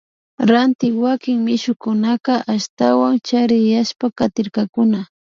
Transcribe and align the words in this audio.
Ranti 0.49 0.87
wakin 1.03 1.37
mishukunaka 1.45 2.33
ashtawan 2.53 3.15
chariyashpa 3.27 4.05
katirkakuna 4.17 4.99